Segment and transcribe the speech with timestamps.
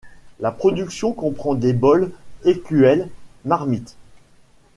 [0.39, 2.11] La production comprend des bols,
[2.43, 3.07] écuelles,
[3.45, 3.97] marmites.